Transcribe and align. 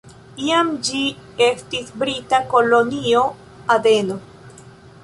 Iam 0.45 0.69
ĝi 0.87 1.01
estis 1.49 1.93
brita 2.05 2.41
Kolonio 2.55 3.23
Adeno. 3.79 4.21